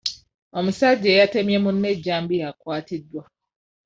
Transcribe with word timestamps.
Omusajja 0.57 1.07
eyatemye 1.11 1.57
munne 1.63 1.87
ejjambiya 1.93 2.45
akwatiddwa. 2.51 3.23